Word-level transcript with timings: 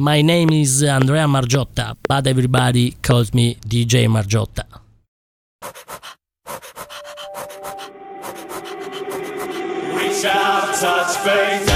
My 0.00 0.22
name 0.22 0.48
is 0.48 0.82
Andrea 0.82 1.26
Margiotta, 1.26 1.94
but 2.08 2.26
everybody 2.26 2.92
calls 3.02 3.34
me 3.34 3.56
DJ 3.56 4.08
Margiotta. 4.08 4.64
Reach 9.98 10.24
out, 10.24 10.74
touch 10.80 11.16
faith. 11.18 11.69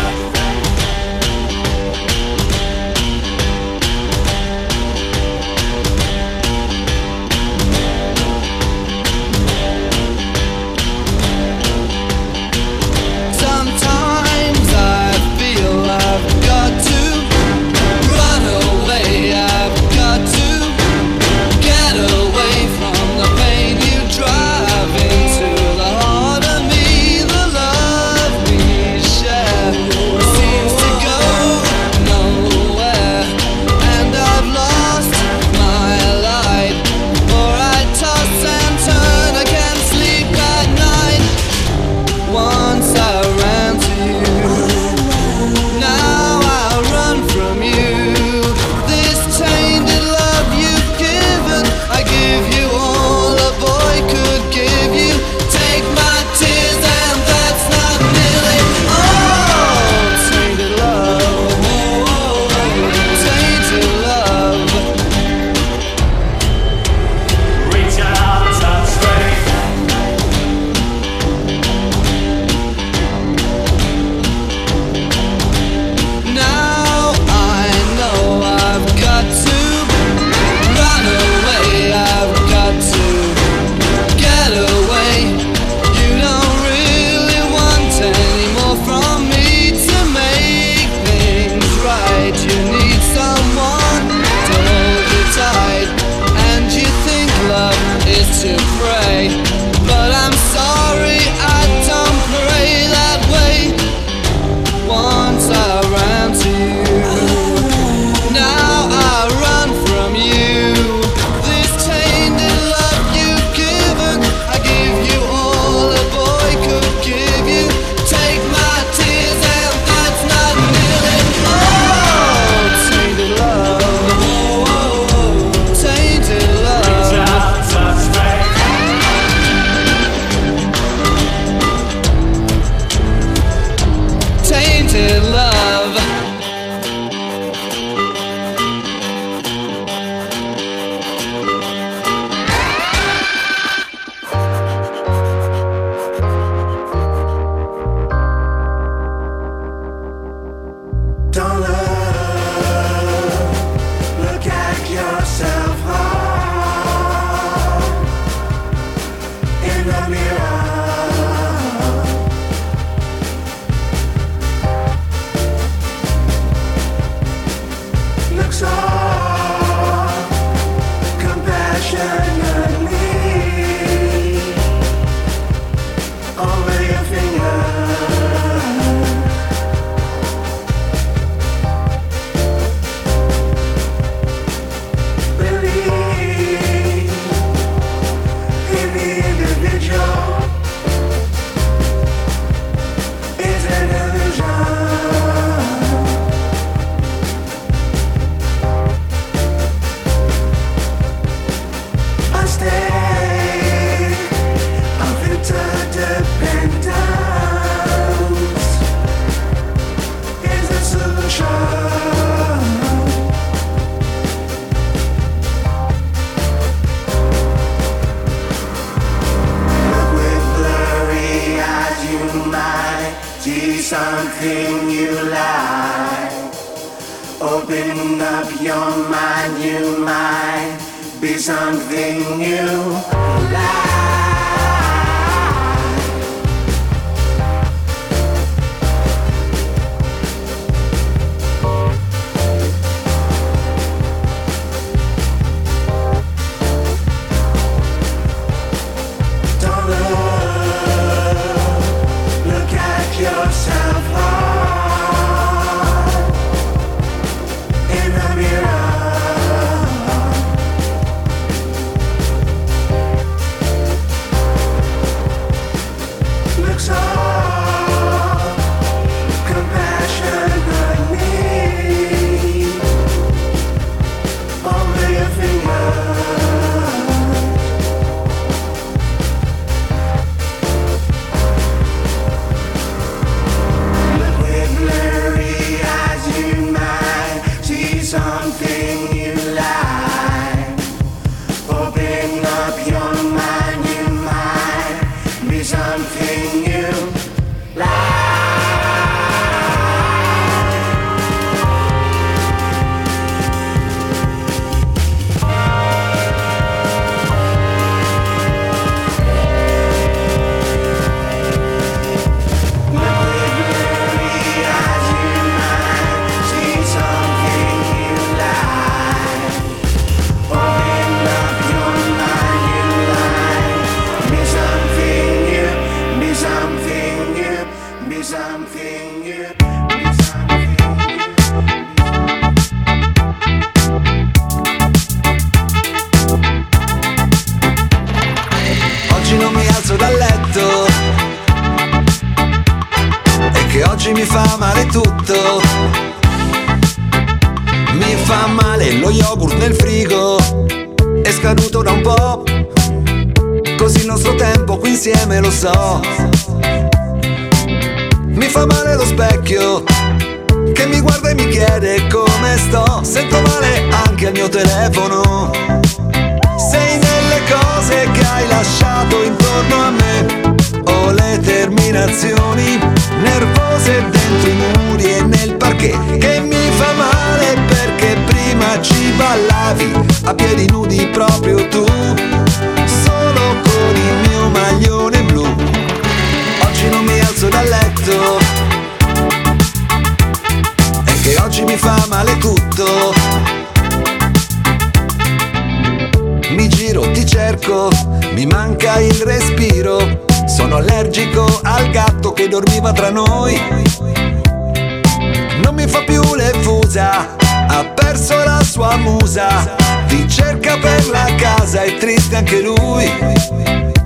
sua 408.74 408.96
musa. 408.96 409.76
Ti 410.08 410.28
cerca 410.28 410.76
per 410.78 411.06
la 411.06 411.32
casa, 411.36 411.84
è 411.84 411.96
triste 411.96 412.34
anche 412.34 412.60
lui. 412.60 413.08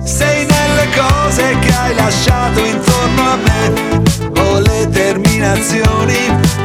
Sei 0.03 0.45
nelle 0.45 0.87
cose 0.95 1.57
che 1.59 1.73
hai 1.73 1.95
lasciato 1.95 2.59
intorno 2.63 3.31
a 3.31 3.37
me. 3.37 4.39
Ho 4.39 4.59
le 4.59 4.87
terminazioni 4.89 6.19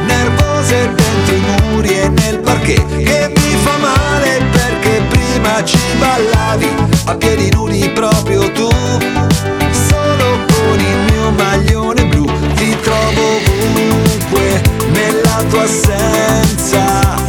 nervose 0.05 0.93
dentro 0.93 1.35
i 1.35 1.71
muri 1.71 1.99
e 1.99 2.09
nel 2.09 2.39
parquet 2.39 2.85
Che 2.95 3.31
mi 3.35 3.55
fa 3.63 3.77
male 3.77 4.39
perché 4.51 5.01
prima 5.09 5.63
ci 5.63 5.79
ballavi 5.97 6.69
A 7.05 7.15
piedi 7.15 7.49
nudi 7.53 7.89
proprio 7.89 8.51
tu. 8.51 8.69
Solo 9.71 10.45
con 10.53 10.79
il 10.79 11.11
mio 11.11 11.31
maglione 11.31 12.05
blu 12.05 12.25
Ti 12.53 12.77
trovo 12.81 13.39
ovunque 13.63 14.61
nella 14.91 15.43
tua 15.49 15.63
assenza. 15.63 17.24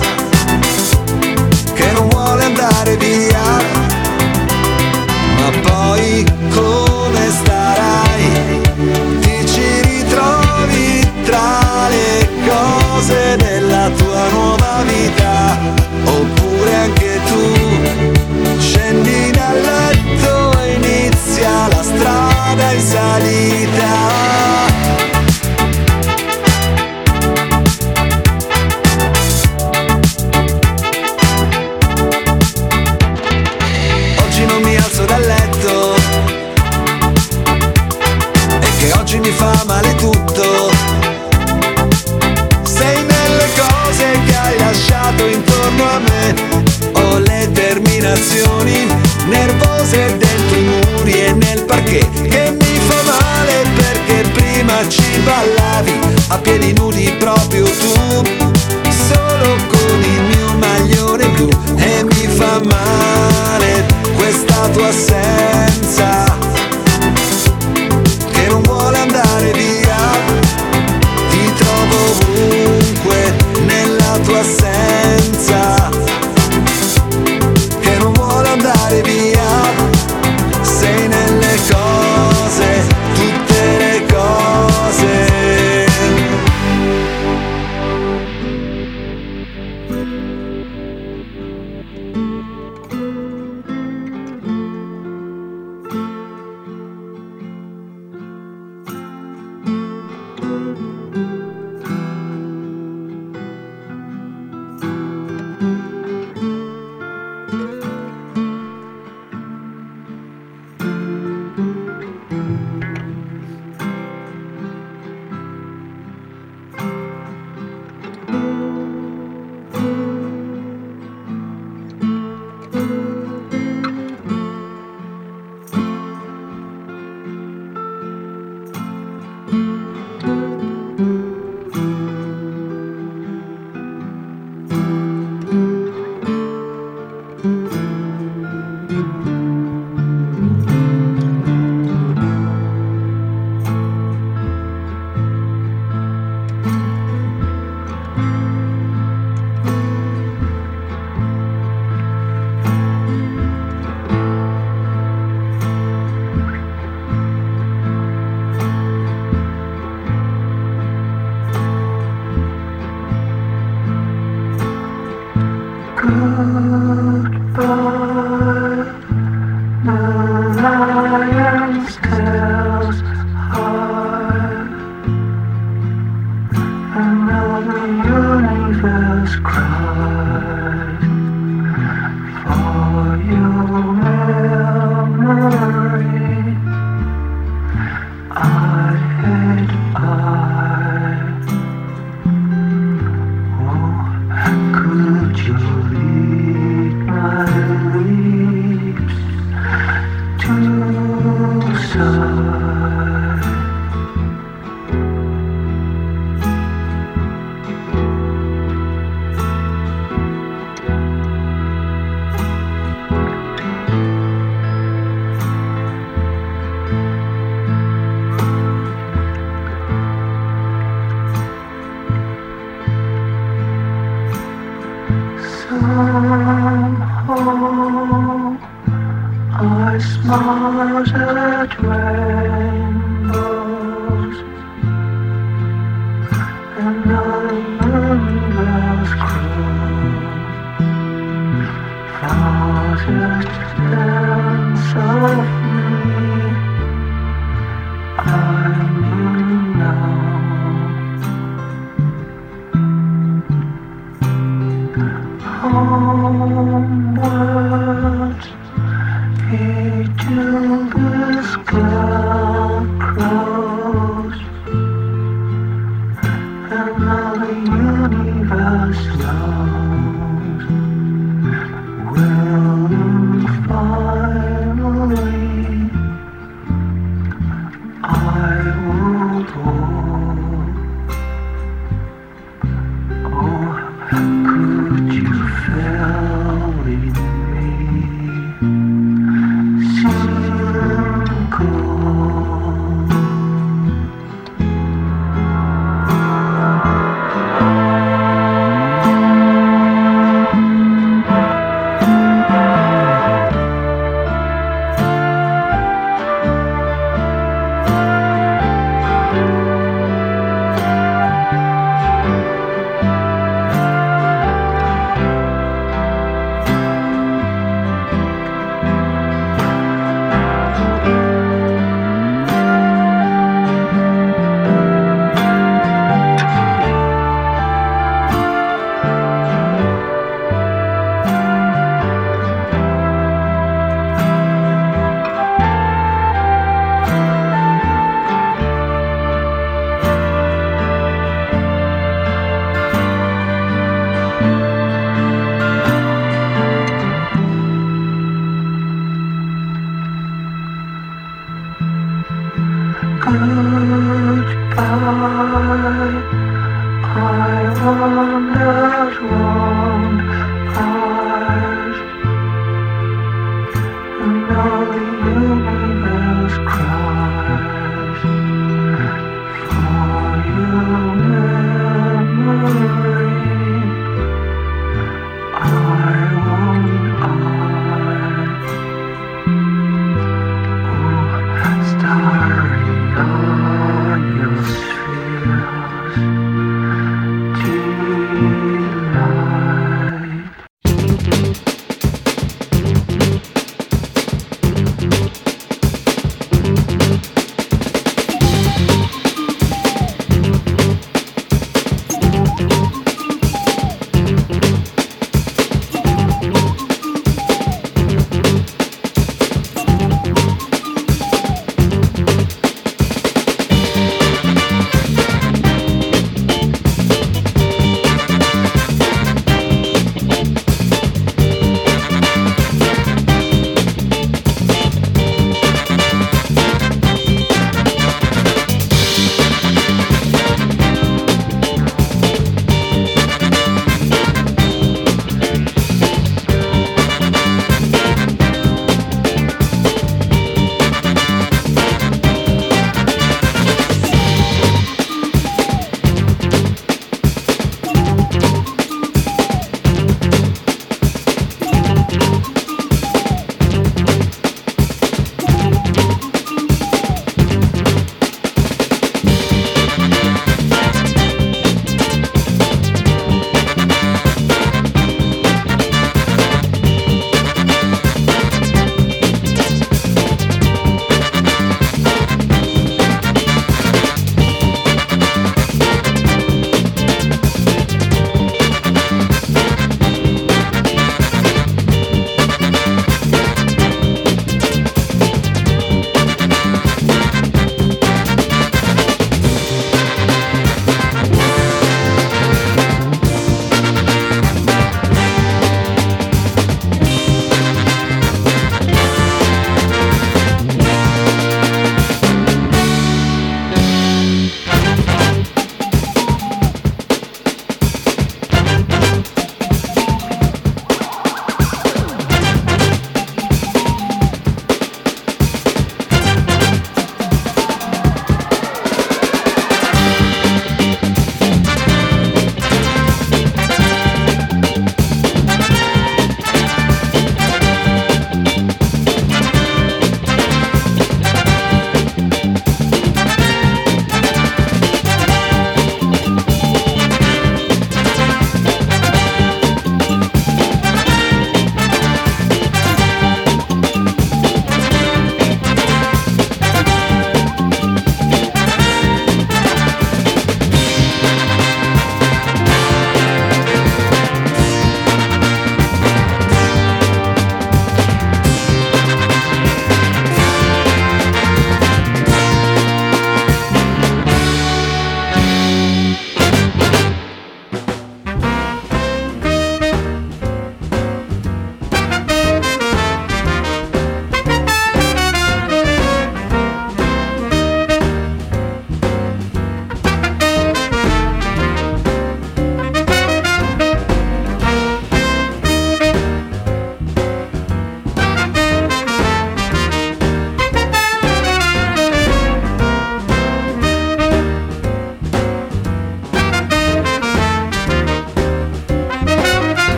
hay 22.66 22.80
salida. 22.80 24.35
a 56.36 56.38
piedi 56.38 56.72
nudi 56.74 57.10
proprio 57.18 57.64
tu, 57.64 58.22
solo 59.08 59.56
con 59.68 60.02
il 60.02 60.22
mio 60.22 60.54
maglione 60.58 61.28
blu 61.28 61.48
e 61.76 62.04
mi 62.04 62.26
fa 62.26 62.60
male 62.62 63.86
questa 64.16 64.68
tua 64.68 64.88
assenza 64.88 66.36
che 68.32 68.46
non 68.48 68.60
vuole 68.62 68.98
andare 68.98 69.50
via, 69.52 69.96
ti 71.30 71.52
trovo 71.56 71.96
ovunque 72.10 73.34
nella 73.64 74.18
tua 74.24 74.40
assenza. 74.40 75.85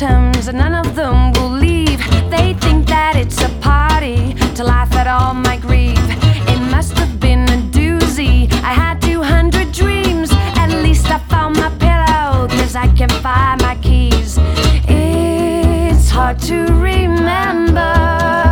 phantoms, 0.00 0.48
and 0.48 0.58
none 0.58 0.74
of 0.74 0.94
them 0.94 1.32
will 1.32 1.50
leave. 1.50 1.98
They 2.30 2.54
think 2.54 2.86
that 2.88 3.16
it's 3.16 3.40
a 3.42 3.48
party 3.60 4.34
to 4.54 4.64
laugh 4.64 4.92
at 4.94 5.06
all 5.06 5.34
my 5.34 5.56
grief. 5.58 5.98
It 6.48 6.60
must 6.70 6.96
have 6.98 7.20
been 7.20 7.42
a 7.44 7.58
doozy. 7.70 8.50
I 8.62 8.72
had 8.72 9.00
200 9.02 9.72
dreams. 9.72 10.30
At 10.56 10.70
least 10.82 11.10
I 11.10 11.18
found 11.18 11.56
my 11.56 11.70
pillow, 11.78 12.48
cause 12.48 12.76
I 12.76 12.88
can 12.94 13.10
find 13.10 13.60
my 13.60 13.76
keys. 13.82 14.38
It's 14.88 16.10
hard 16.10 16.38
to 16.50 16.66
remember. 16.72 18.49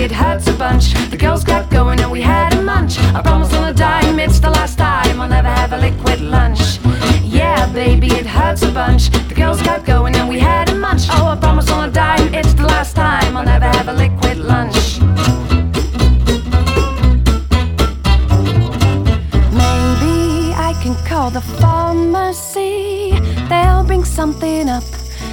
it 0.00 0.10
hurts 0.10 0.46
a 0.46 0.52
bunch. 0.54 0.94
The 1.10 1.16
girls 1.16 1.44
got 1.44 1.70
going 1.70 2.00
and 2.00 2.10
we 2.10 2.22
had 2.22 2.54
a 2.54 2.62
munch. 2.62 2.98
I 2.98 3.20
promise 3.20 3.52
on 3.52 3.68
a 3.68 3.74
dime, 3.74 4.18
it's 4.18 4.40
the 4.40 4.48
last 4.48 4.78
time 4.78 5.20
I'll 5.20 5.28
never 5.28 5.48
have 5.48 5.72
a 5.74 5.76
liquid 5.76 6.22
lunch. 6.22 6.78
Yeah, 7.22 7.70
baby, 7.72 8.06
it 8.06 8.26
hurts 8.26 8.62
a 8.62 8.72
bunch. 8.72 9.10
The 9.28 9.34
girls 9.34 9.60
got 9.62 9.84
going 9.84 10.16
and 10.16 10.28
we 10.28 10.38
had 10.38 10.70
a 10.70 10.74
munch. 10.74 11.02
Oh, 11.10 11.26
I 11.26 11.36
promise 11.36 11.70
on 11.70 11.88
a 11.88 11.92
dime, 11.92 12.32
it's 12.34 12.54
the 12.54 12.62
last 12.62 12.96
time 12.96 13.36
I'll 13.36 13.44
never 13.44 13.66
have 13.66 13.88
a 13.88 13.92
liquid 13.92 14.38
lunch. 14.38 15.00
Maybe 19.52 20.54
I 20.54 20.72
can 20.82 20.94
call 21.04 21.30
the 21.30 21.42
pharmacy. 21.60 23.18
They'll 23.50 23.84
bring 23.84 24.04
something 24.04 24.66
up, 24.68 24.84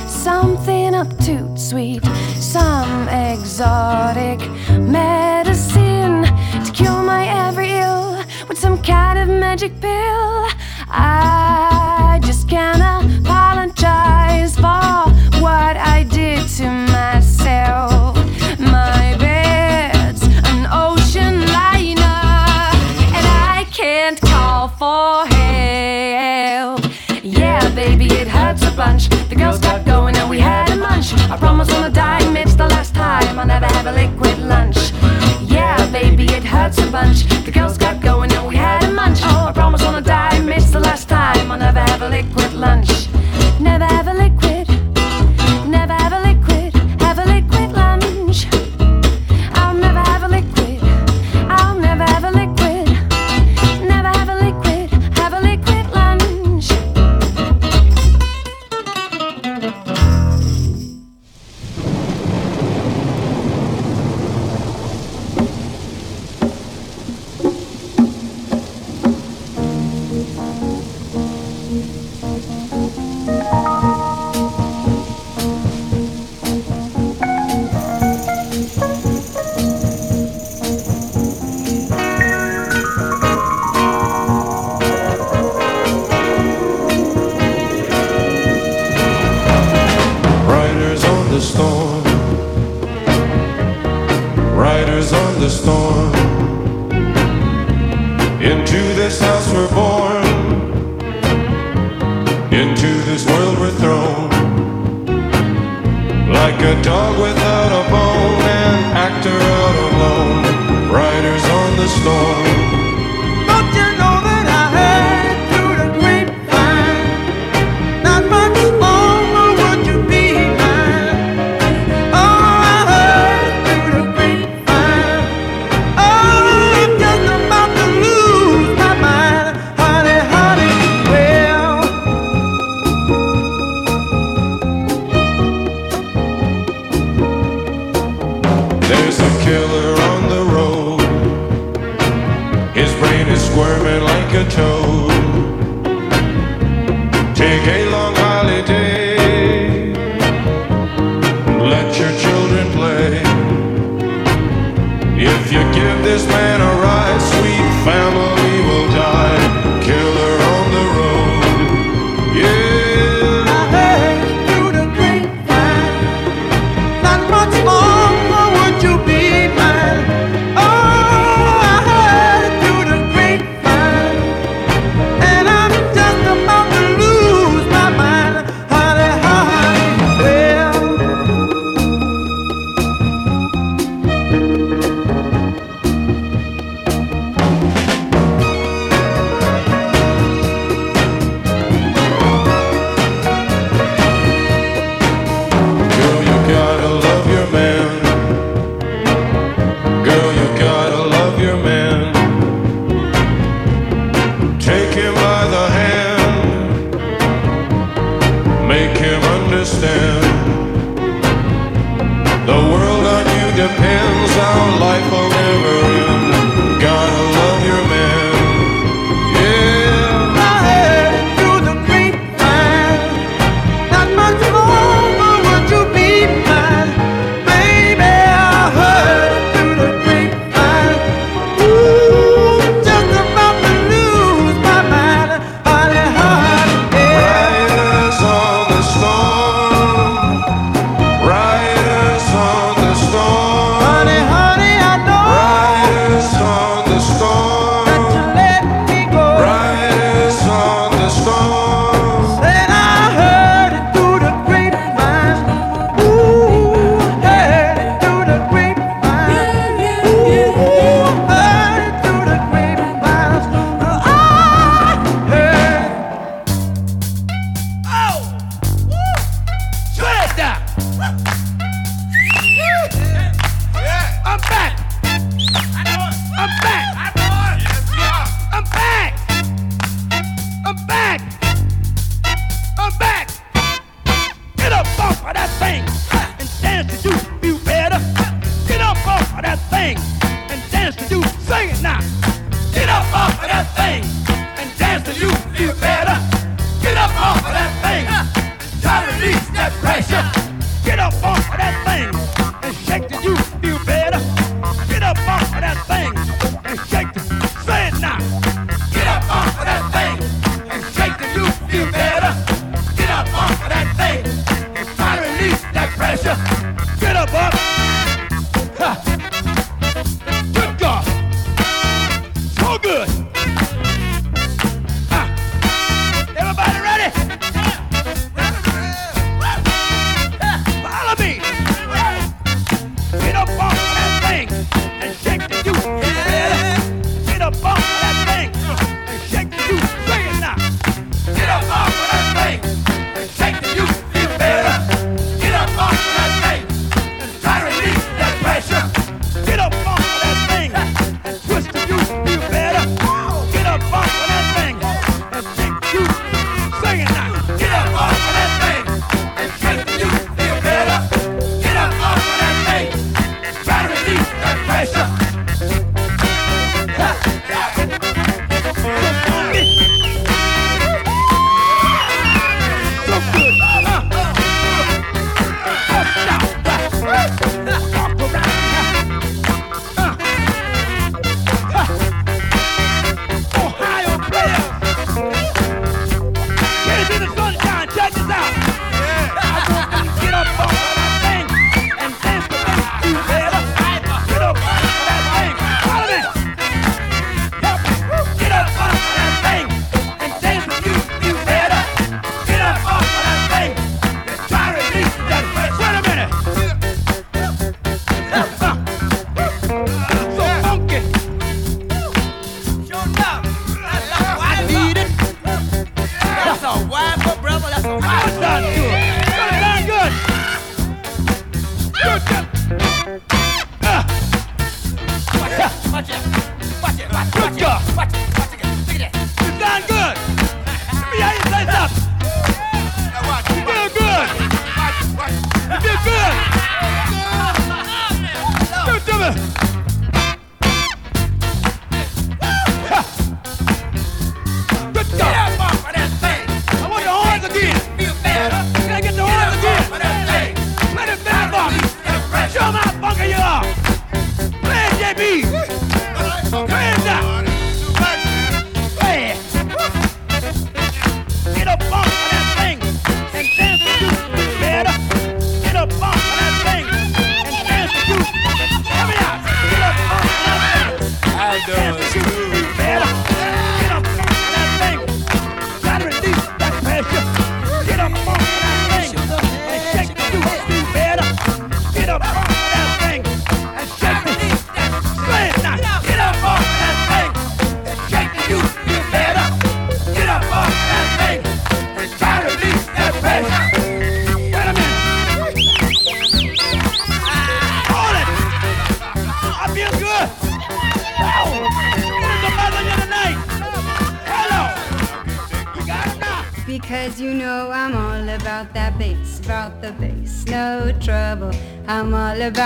something 0.08 0.94
up 0.94 1.18
too 1.20 1.56
sweet 1.56 2.04
some 2.48 3.10
exotic 3.10 4.40
medicine 4.80 6.24
to 6.64 6.72
cure 6.72 7.04
my 7.04 7.28
every 7.46 7.72
ill 7.72 8.24
with 8.48 8.58
some 8.58 8.82
kind 8.82 9.20
of 9.20 9.28
magic 9.28 9.74
pill. 9.82 10.48
I 10.88 11.47
that's 36.68 36.86
a 36.86 36.92
bunch. 36.92 37.24
The 37.46 37.52
girls 37.52 37.78
got 37.78 38.02
going 38.02 38.30
and 38.34 38.46
we 38.46 38.58
had 38.58 38.84
a 38.84 38.92
munch. 38.92 39.22
I 39.24 39.54
promise 39.54 39.82
on 39.84 39.96
a 39.96 40.02
dime, 40.02 40.50
it's 40.50 40.70
the 40.70 40.82
last 40.82 41.08
time 41.08 41.50
I'll 41.50 41.58
never 41.58 41.80
have 41.80 42.02
a 42.02 42.10
liquid 42.10 42.54
lunch. 42.54 43.08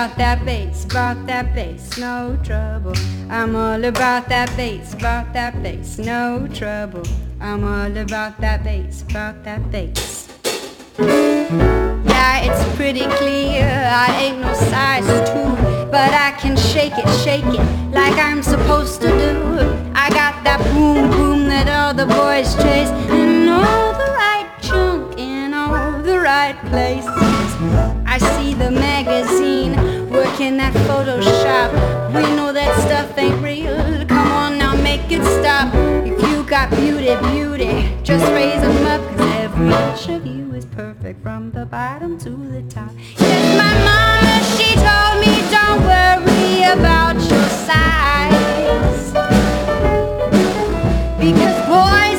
About 0.02 0.18
that 0.18 0.46
bass, 0.46 0.84
about 0.86 1.28
that 1.28 1.54
bass, 1.54 1.96
no 2.00 2.36
trouble. 2.44 2.94
I'm 3.30 3.56
all 3.56 3.86
about 3.86 4.28
that 4.30 4.50
bass, 4.58 4.96
about 4.96 5.32
that 5.34 5.62
bass, 5.62 6.00
no 6.00 6.48
trouble. 6.52 7.04
I'm 7.40 7.64
all 7.64 7.96
about 7.96 8.42
that 8.42 8.64
bass, 8.64 9.04
about 9.04 9.44
that 9.44 9.72
bass. 9.72 10.28
Yeah, 10.98 12.42
it's 12.46 12.76
pretty 12.76 13.06
clear 13.18 13.64
I 13.64 14.08
ain't 14.24 14.40
no 14.40 14.56
size 14.56 15.06
two, 15.30 15.92
but 15.92 16.12
I 16.12 16.32
can 16.40 16.58
shake 16.58 16.98
it, 16.98 17.08
shake 17.24 17.46
it 17.46 17.92
like 17.92 18.18
I'm 18.18 18.42
supposed 18.42 19.02
to 19.02 19.08
do. 19.08 19.62
I 19.94 20.10
got 20.10 20.44
that 20.46 20.62
boom 20.74 21.12
boom 21.12 21.48
that 21.50 21.70
all 21.70 21.94
the 21.94 22.08
boys 22.08 22.56
chase, 22.56 22.90
and 22.90 23.48
all 23.48 23.94
the 23.94 24.12
right 24.18 24.50
junk 24.62 25.20
in 25.20 25.54
all 25.54 26.02
the 26.02 26.20
right 26.20 26.58
places. 26.72 27.12
I 28.08 28.18
see 28.18 28.56
the 28.56 28.72
magazine 28.72 29.91
working 30.42 30.58
that 30.58 30.74
Photoshop. 30.88 31.70
We 32.16 32.24
know 32.36 32.52
that 32.52 32.76
stuff 32.82 33.18
ain't 33.18 33.44
real. 33.44 34.06
Come 34.08 34.32
on 34.32 34.58
now, 34.58 34.76
make 34.76 35.12
it 35.12 35.24
stop. 35.40 35.74
If 36.04 36.20
you 36.30 36.44
got 36.44 36.70
beauty, 36.72 37.16
beauty, 37.32 37.96
just 38.04 38.26
raise 38.32 38.64
'em 38.64 38.86
up, 38.88 39.02
cause 39.10 39.32
every 39.46 39.68
inch 39.68 40.10
of 40.10 40.26
you 40.26 40.54
is 40.56 40.66
perfect 40.66 41.22
from 41.22 41.52
the 41.52 41.66
bottom 41.66 42.18
to 42.20 42.30
the 42.30 42.64
top. 42.74 42.92
Yes, 43.20 43.44
my 43.62 43.74
mama, 43.90 44.36
she 44.56 44.70
told 44.88 45.16
me 45.24 45.34
don't 45.56 45.82
worry 45.92 46.64
about 46.76 47.18
your 47.32 47.48
size. 47.68 49.14
Because 51.24 51.58
boys 51.70 52.11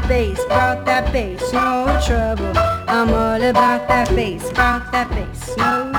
that 0.00 0.08
bass, 0.08 0.44
about 0.44 0.84
that 0.84 1.12
bass, 1.12 1.40
no 1.52 1.86
trouble. 2.06 2.52
I'm 2.86 3.08
all 3.08 3.42
about 3.42 3.88
that 3.88 4.08
bass, 4.14 4.50
about 4.50 4.92
that 4.92 5.08
bass, 5.10 5.56
no 5.56 5.95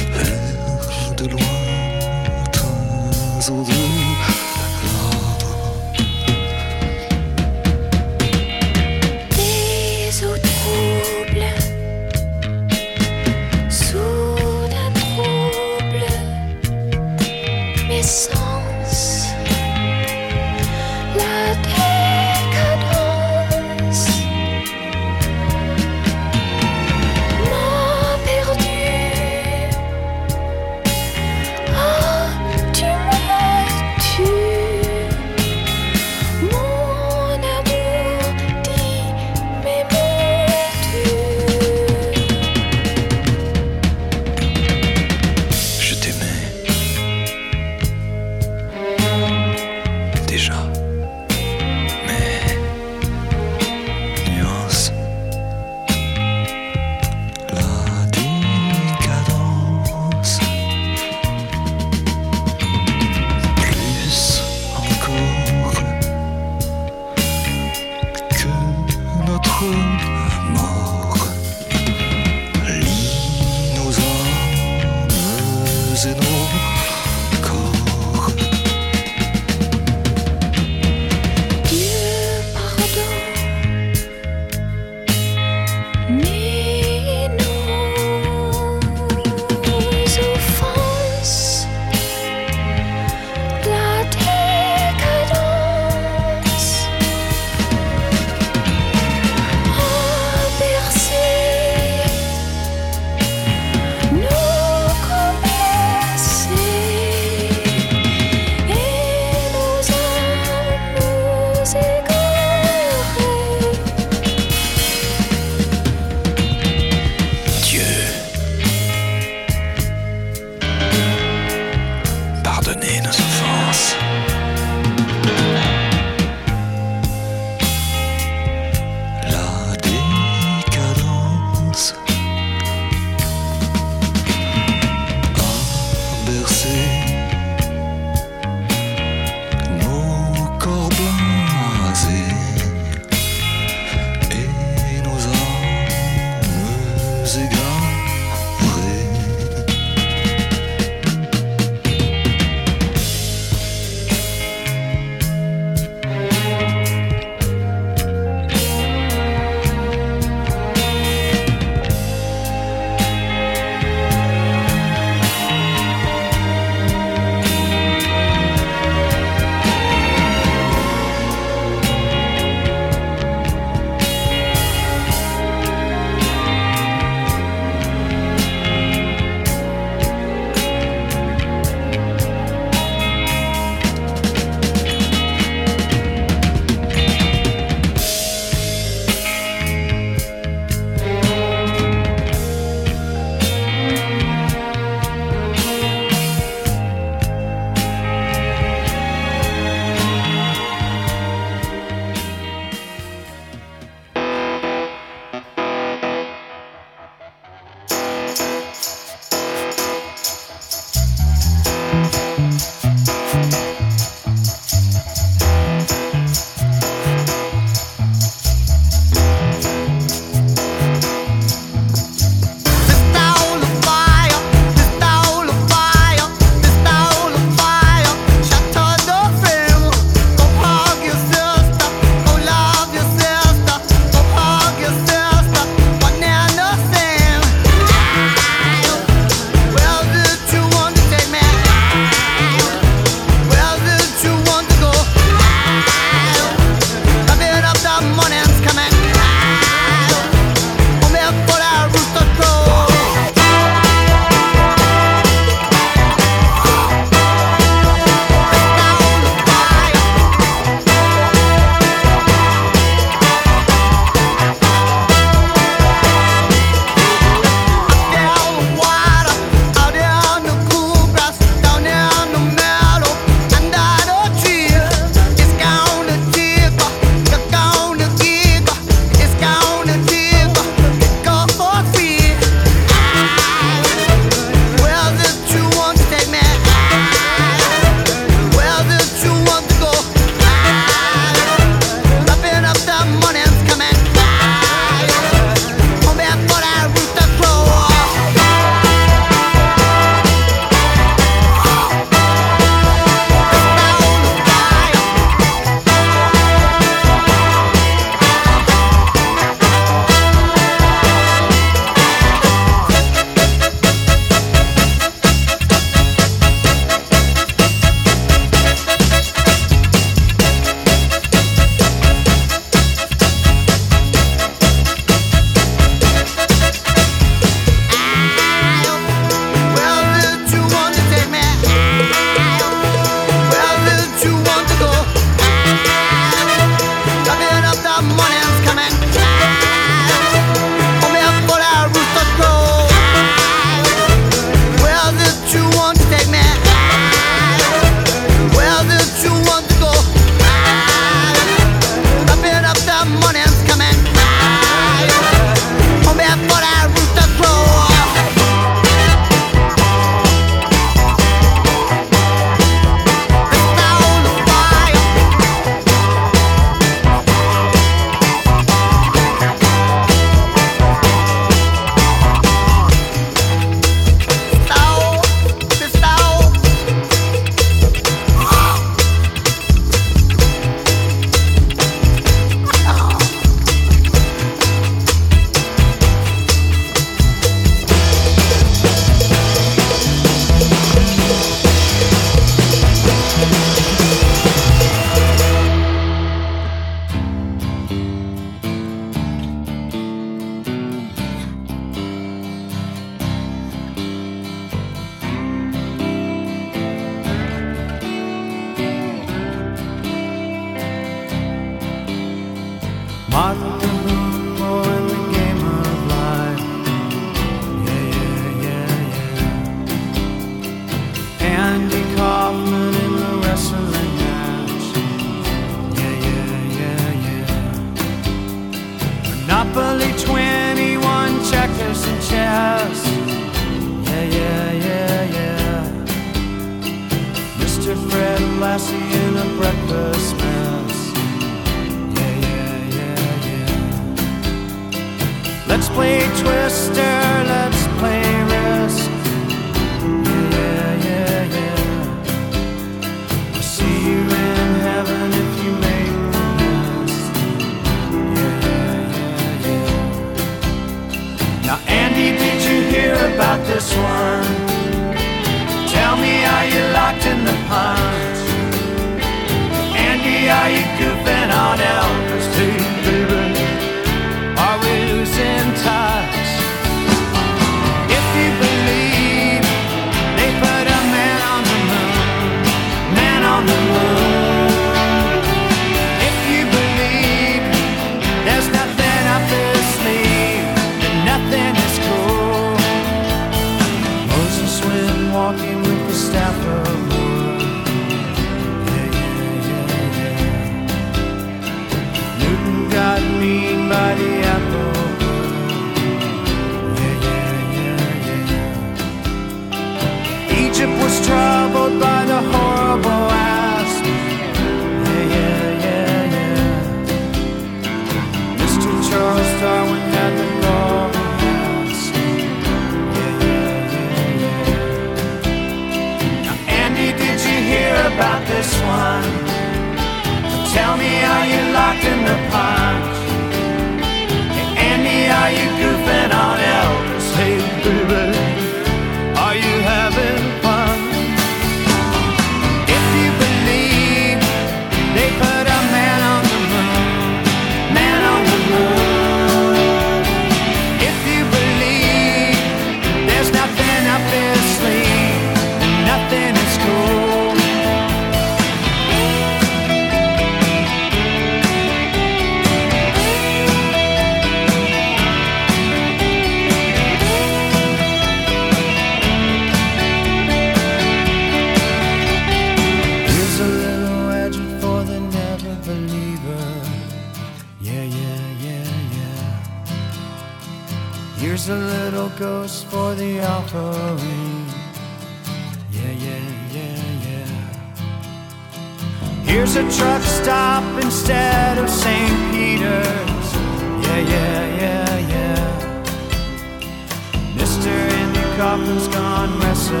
London's 598.88 599.14
gone 599.14 599.58
wrestling. 599.60 600.00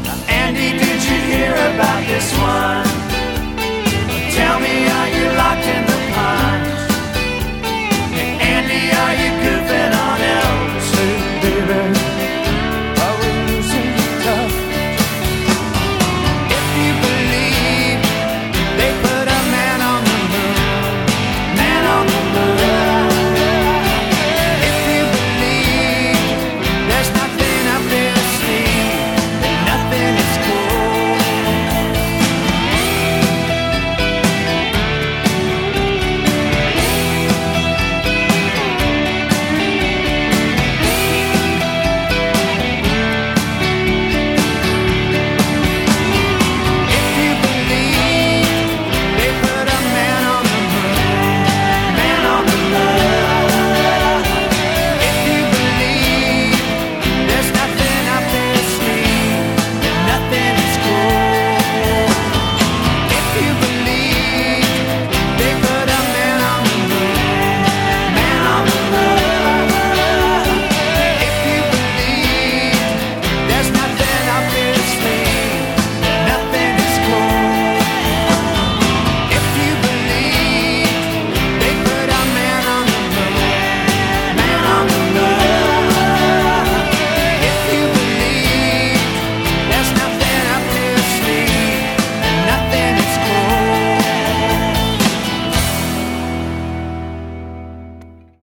Now, 0.05 0.18
Andy, 0.28 0.70
did 0.78 1.03
you 1.03 1.18
hear 1.32 1.55
about 1.55 2.07
this 2.07 2.32
one? 2.38 3.09